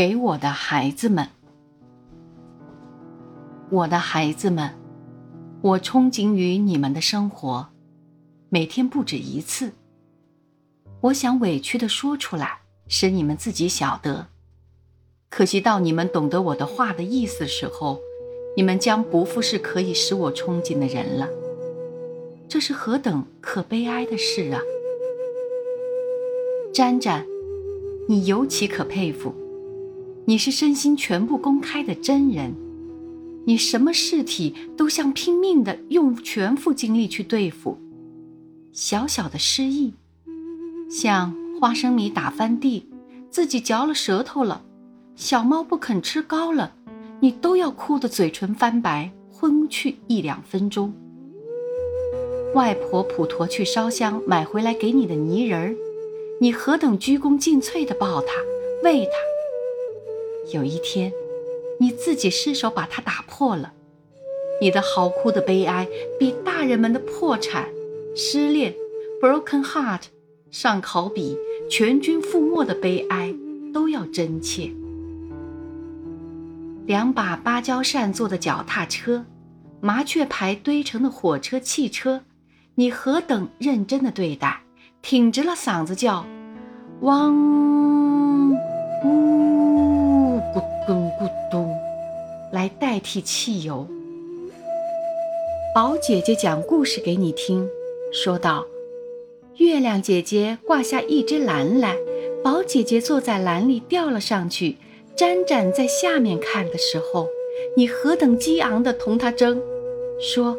[0.00, 1.28] 给我的孩子们，
[3.68, 4.70] 我的孩子们，
[5.60, 7.68] 我憧憬于你们的生活，
[8.48, 9.72] 每天不止一次。
[11.02, 14.28] 我想委屈的说出来，使你们自己晓得。
[15.28, 18.00] 可惜到你们懂得我的话的意思时候，
[18.56, 21.28] 你们将不复是可以使我憧憬的人了。
[22.48, 24.62] 这是何等可悲哀的事啊！
[26.72, 27.26] 沾沾，
[28.08, 29.34] 你尤其可佩服。
[30.30, 32.54] 你是身心全部公开的真人，
[33.46, 37.76] 你什么事体都想拼命的用全副精力去对付。
[38.70, 39.92] 小小的失意，
[40.88, 42.86] 像花生米打翻地，
[43.28, 44.62] 自己嚼了舌头了，
[45.16, 46.74] 小猫不肯吃糕了，
[47.18, 50.94] 你都要哭得嘴唇翻白，昏去一两分钟。
[52.54, 55.74] 外婆普陀去烧香买回来给你的泥人儿，
[56.40, 58.28] 你何等鞠躬尽瘁的抱他，
[58.84, 59.29] 喂他。
[60.52, 61.12] 有一天，
[61.78, 63.72] 你自己失手把它打破了，
[64.60, 67.68] 你的嚎哭的悲哀比大人们的破产、
[68.14, 68.74] 失恋、
[69.20, 70.02] broken heart、
[70.50, 71.36] 上考比、
[71.70, 73.34] 全军覆没的悲哀
[73.72, 74.70] 都要真切。
[76.86, 79.24] 两把芭蕉扇做的脚踏车，
[79.80, 82.22] 麻雀牌堆成的火车、汽车，
[82.74, 84.62] 你何等认真的对待，
[85.00, 86.26] 挺直了嗓子叫，
[87.02, 87.32] 汪
[89.04, 89.49] 呜。
[93.00, 93.86] 替汽油。
[95.74, 97.68] 宝姐姐讲故事给你听，
[98.12, 98.66] 说道
[99.58, 101.96] ：“月亮姐姐挂下一只篮来，
[102.42, 104.76] 宝姐姐坐在篮里吊了上去。
[105.16, 107.28] 沾沾在下面看的时候，
[107.76, 109.60] 你何等激昂的同他争，
[110.18, 110.56] 说：‘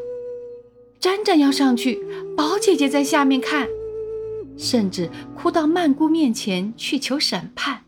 [1.00, 2.06] 沾沾要上去，
[2.38, 3.68] 宝姐姐在下面看。’
[4.58, 7.86] 甚至哭到曼姑面前去求审判。”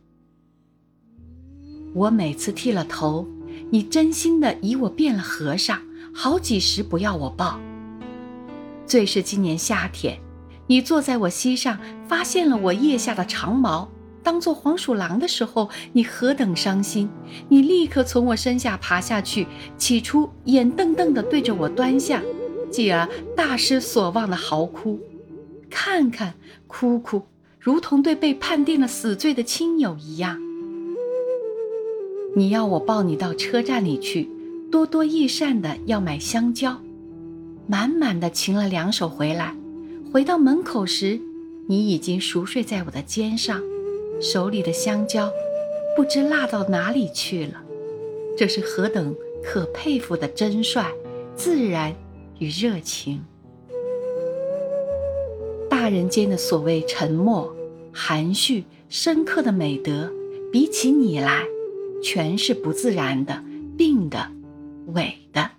[1.94, 3.28] 我每次剃了头，
[3.74, 5.82] 你真心的以我变了和尚，
[6.14, 7.60] 好几时不要我抱。
[8.86, 10.20] 最是今年夏天，
[10.68, 13.90] 你坐在我膝上，发现了我腋下的长毛，
[14.22, 17.10] 当做黄鼠狼的时候，你何等伤心！
[17.50, 22.22] 你立刻从我身下爬下去，起初眼瞪瞪的对着我端详，
[22.70, 25.00] 继而大失所望的嚎哭，
[25.72, 26.36] 看看
[26.68, 27.24] 哭哭，
[27.60, 30.40] 如同对被判定了死罪的亲友一样。
[32.36, 34.28] 你要我抱你到车站里去，
[34.72, 36.82] 多多益善的要买香蕉，
[37.68, 39.56] 满满的擒了两手回来。
[40.12, 41.20] 回到门口时，
[41.68, 43.62] 你已经熟睡在我的肩上，
[44.20, 45.32] 手里的香蕉
[45.96, 47.62] 不知落到哪里去了。
[48.36, 50.86] 这是何等可佩服的真率、
[51.36, 51.96] 自然
[52.40, 53.24] 与热情！
[55.70, 57.56] 大人间的所谓沉默、
[57.92, 60.12] 含蓄、深刻的美德，
[60.52, 61.46] 比起你来。
[62.04, 63.42] 全是不自然的、
[63.78, 64.30] 病的、
[64.88, 65.50] 伪的。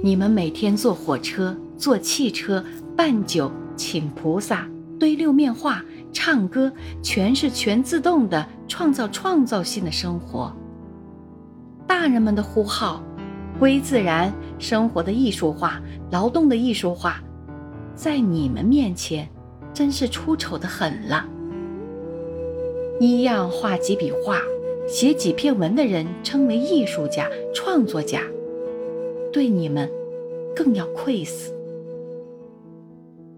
[0.00, 2.64] 你们每天坐火车、坐汽车、
[2.96, 5.82] 办酒、请菩萨、堆六面画、
[6.12, 6.72] 唱歌，
[7.02, 10.54] 全是全自动的创造创造性的生活。
[11.84, 13.02] 大人们的呼号，
[13.58, 15.82] 归自然生活的艺术化、
[16.12, 17.20] 劳动的艺术化，
[17.96, 19.28] 在你们面前，
[19.72, 21.26] 真是出丑的很了。
[23.00, 24.40] 一样画几笔画，
[24.86, 28.22] 写几篇文的人称为艺术家、创作家，
[29.32, 29.90] 对你们
[30.54, 31.52] 更要愧死。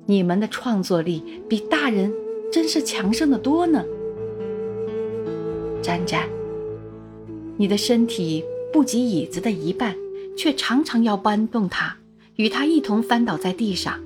[0.05, 2.13] 你们的创作力比大人
[2.53, 3.85] 真是强盛的多呢。
[5.83, 6.29] 沾沾，
[7.57, 9.97] 你的身体不及椅子的一半，
[10.37, 11.97] 却常常要搬动它，
[12.37, 13.99] 与它一同翻倒在地上。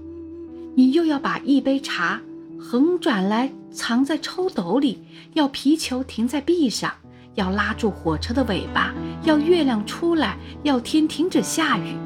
[0.77, 2.23] 你又要把一杯茶
[2.61, 3.51] 横转来。
[3.73, 5.01] 藏在抽斗里，
[5.35, 6.93] 要皮球停在壁上，
[7.37, 11.97] 要拉住火车的尾巴，要月亮出来，要天停止下雨。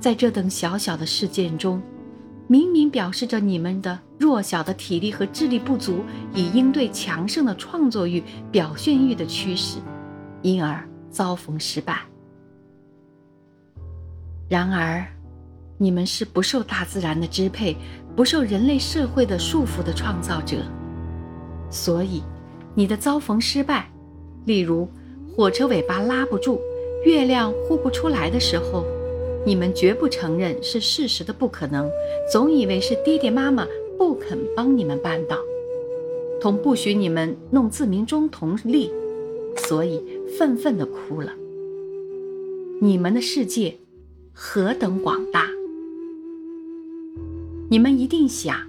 [0.00, 1.82] 在这等小小的事件中，
[2.46, 6.02] 明明表示着你们的弱小的体力和智力不足，
[6.32, 9.76] 以应对强盛的创作欲、表现欲的驱使，
[10.40, 12.00] 因而遭逢失败。
[14.48, 15.06] 然而，
[15.76, 17.76] 你们是不受大自然的支配。
[18.18, 20.56] 不受人类社会的束缚的创造者，
[21.70, 22.20] 所以
[22.74, 23.88] 你的遭逢失败，
[24.44, 24.88] 例如
[25.36, 26.60] 火车尾巴拉不住、
[27.04, 28.84] 月亮呼不出来的时候，
[29.46, 31.88] 你们绝不承认是事实的不可能，
[32.32, 33.64] 总以为是爹爹妈妈
[33.96, 35.36] 不肯帮你们办到，
[36.40, 38.90] 同不许你们弄自鸣钟同力，
[39.58, 40.02] 所以
[40.36, 41.32] 愤愤地哭了。
[42.80, 43.76] 你们的世界
[44.32, 45.57] 何等广大！
[47.70, 48.66] 你们一定想，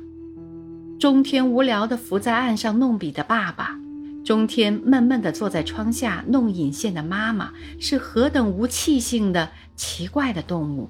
[0.99, 3.79] 中天无聊的伏在岸上弄笔的爸爸，
[4.25, 10.89] 中天闷闷的坐在窗下弄引线的妈妈是何等无气性的奇怪的动物。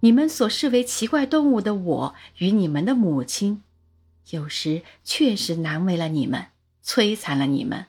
[0.00, 3.62] 你们所视为奇怪动物的我与你们的母亲，
[4.30, 6.46] 有时确实难为了你们，
[6.84, 7.86] 摧残了你们。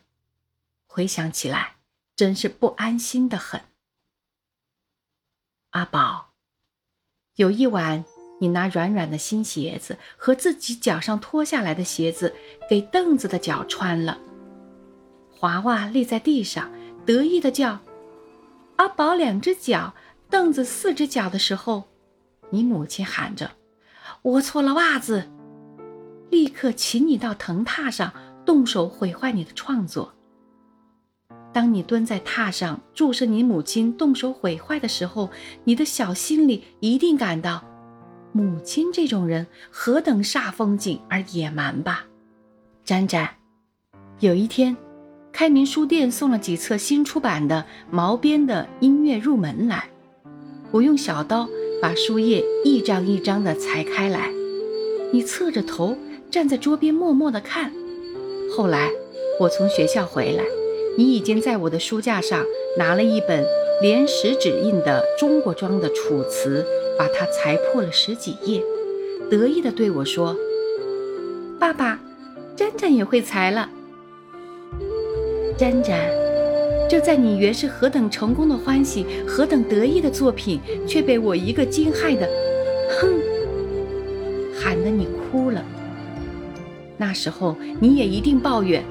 [0.85, 1.77] 回想起来，
[2.15, 3.61] 真是不安心的很。
[5.71, 6.33] 阿宝，
[7.37, 8.05] 有一晚，
[8.43, 12.35] 你拿软软的新鞋子和自己脚上脱下来的鞋子
[12.69, 14.17] 给凳子的脚穿了。
[15.39, 16.69] 娃娃立在地上，
[17.05, 17.79] 得意的叫
[18.75, 19.93] ：“阿宝两只脚，
[20.29, 21.85] 凳子四只脚的时候。”
[22.51, 23.51] 你母亲喊着
[24.21, 25.29] ：“我错了袜子！”
[26.29, 28.11] 立刻请你到藤榻上
[28.45, 30.13] 动手毁坏你的创作。
[31.53, 35.29] 当你蹲在榻上注视你母亲动手毁坏的时候，
[35.63, 37.63] 你的小心里一定感到，
[38.35, 42.07] 母亲这种人何等煞风景而野蛮吧？
[42.83, 43.29] 沾沾，
[44.19, 44.75] 有一天，
[45.31, 49.85] 开明书店送了几册新出版的毛边的音乐入门来，
[50.71, 51.47] 我用小刀。
[51.81, 54.31] 把书页一张一张的裁开来，
[55.11, 55.97] 你侧着头
[56.31, 57.73] 站在桌边默默的看。
[58.55, 58.89] 后来
[59.37, 60.45] 我从学校回来，
[60.97, 62.41] 你已经在我的书架上
[62.77, 63.45] 拿了一本
[63.81, 66.63] 连石指印的中国装的《楚辞》，
[66.97, 68.63] 把它裁破了十几页，
[69.29, 70.35] 得意地对我说
[71.59, 71.99] ：“爸爸，
[72.55, 73.69] 沾沾也会裁了。”
[75.57, 75.99] 沾沾。
[76.89, 82.29] 就在你原是何等成功的欢喜，何等得意的作品，却被我一个惊骇的
[83.01, 83.09] “哼”
[84.53, 85.63] 喊得你哭了。
[86.97, 88.83] 那时候你也一定抱怨：“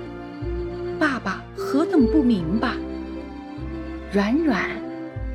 [0.99, 2.73] 爸爸何等不明白。”
[4.11, 4.69] 软软，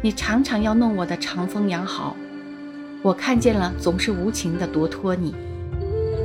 [0.01, 2.17] 你常常要弄我的长风羊毫，
[3.07, 5.33] 我看见了总是无情的夺脱你。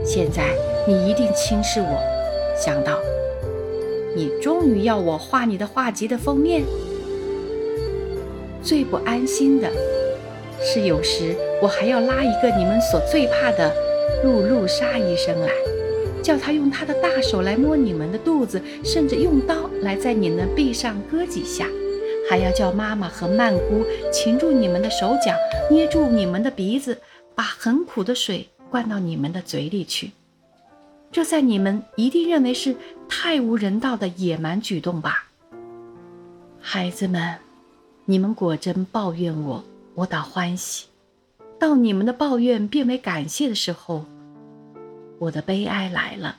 [0.04, 0.48] 现在
[0.84, 1.96] 你一定轻视我，
[2.58, 2.98] 想到。
[4.16, 6.64] 你终于要我画你的画集的封面。
[8.64, 9.70] 最不安心的
[10.60, 13.72] 是，有时我还要拉一个你们所最怕的
[14.24, 15.52] 露露莎医生来，
[16.20, 21.68] 叫他用他的大手来摸你们的肚子，甚至用刀来在你们臂上割几下，
[22.32, 25.34] 还要叫妈妈和曼姑擒住你们的手脚，
[25.70, 26.98] 捏住你们的鼻子，
[27.34, 30.12] 把很苦的水灌到你们的嘴里去。
[31.10, 32.74] 这在你们一定认为是
[33.06, 35.26] 太无人道的野蛮举动吧，
[36.58, 37.36] 孩子们，
[38.06, 39.62] 你们果真抱怨我，
[39.94, 40.86] 我倒欢喜；
[41.58, 44.06] 到你们的抱怨变为感谢的时候，
[45.18, 46.38] 我的悲哀来了。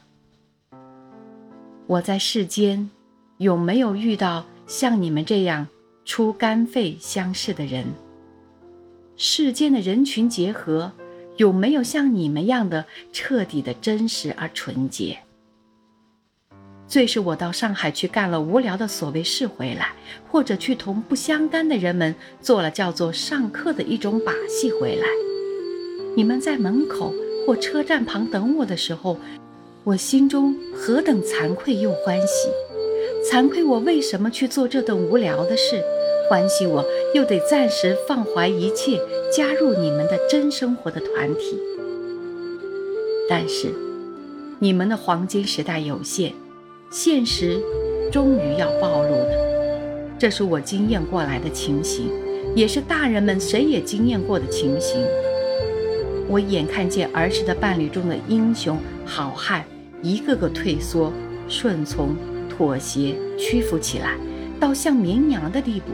[1.86, 2.90] 我在世间，
[3.38, 5.68] 有没有遇到像你们这样
[6.06, 7.86] 出肝肺相视的人？
[9.16, 10.92] 世间的人群结合。
[11.38, 15.18] 有没有像你们样的彻底的真实而纯洁？
[16.88, 19.94] 最是我到上海去干了无聊的所谓事回来，
[20.30, 25.08] 或者去同不相干的人们做了叫做上课的一种把戏回来。
[26.16, 27.12] 你们在门口
[27.48, 29.18] 或车站旁等我的时候，
[29.84, 32.50] 我心中何等惭愧又欢喜！
[33.32, 35.82] 惭愧我为什么去做这等无聊的事？
[36.30, 39.00] 欢喜我又得暂时放怀一切。
[39.36, 41.58] 加入你们的真生活的团体，
[43.28, 43.70] 但是
[44.60, 46.34] 你们的黄金时代有限，
[46.92, 47.60] 现实
[48.12, 49.80] 终于要暴露的，
[50.20, 52.12] 这是我经验过来的情形，
[52.54, 55.04] 也是大人们谁也经验过的情形。
[56.30, 59.66] 我眼看见儿时的伴侣中的英雄好汉，
[60.04, 61.12] 一个个退缩、
[61.50, 62.16] 顺从、
[62.64, 64.18] 妥协、屈服起来，
[64.58, 65.88] 到像绵羊的地步。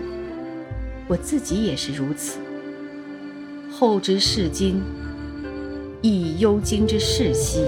[1.08, 2.38] 我自己也是如此。
[3.72, 4.80] 后知是今，
[6.04, 7.66] 亦忧今之视昔。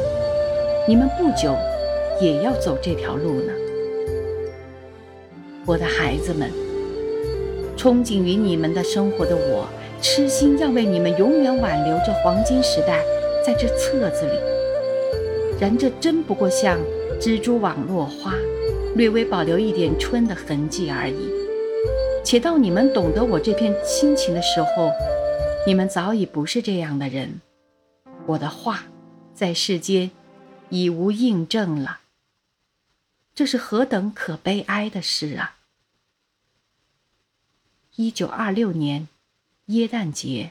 [0.87, 1.55] 你们不久
[2.21, 3.51] 也要走这条路呢，
[5.65, 6.51] 我的孩子们。
[7.75, 9.67] 憧憬于你们的生活的我，
[9.99, 13.03] 痴心要为你们永远挽留这黄金时代，
[13.43, 14.37] 在这册子里。
[15.59, 16.77] 然这真不过像
[17.19, 18.35] 蜘蛛网落花，
[18.95, 21.29] 略微保留一点春的痕迹而已。
[22.23, 24.91] 且到你们懂得我这片心情的时候。
[25.63, 27.39] 你们早已不是这样的人，
[28.25, 28.85] 我的话，
[29.35, 30.09] 在世间
[30.69, 31.99] 已无印证了。
[33.35, 35.57] 这是何等可悲哀的事啊！
[37.95, 39.07] 一九二六年，
[39.67, 40.49] 耶诞节。